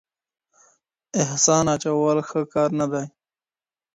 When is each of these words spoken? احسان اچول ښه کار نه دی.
احسان 1.23 1.65
اچول 1.75 2.17
ښه 2.29 2.41
کار 2.53 2.69
نه 2.79 2.85
دی. 2.91 3.05